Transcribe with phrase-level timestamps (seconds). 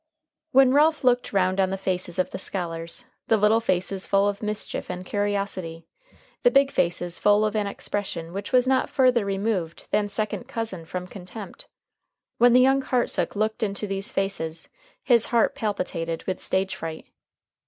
[0.51, 4.41] When Ralph looked round on the faces of the scholars the little faces full of
[4.41, 5.85] mischief and curiosity,
[6.41, 10.85] the big faces full of an expression which was not further removed than second cousin
[10.85, 11.67] from contempt
[12.39, 14.69] when when young Hartsook looked into these faces,
[15.03, 17.05] his heart palpitated with stage fright.